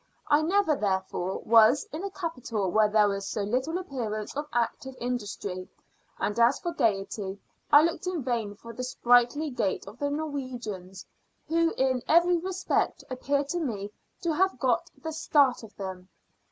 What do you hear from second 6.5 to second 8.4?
for gaiety, I looked in